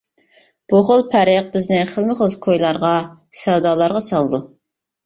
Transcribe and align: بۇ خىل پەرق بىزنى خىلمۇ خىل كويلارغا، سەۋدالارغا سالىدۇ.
بۇ 0.71 0.79
خىل 0.87 1.03
پەرق 1.11 1.51
بىزنى 1.57 1.83
خىلمۇ 1.91 2.17
خىل 2.23 2.35
كويلارغا، 2.47 2.95
سەۋدالارغا 3.45 4.07
سالىدۇ. 4.11 4.47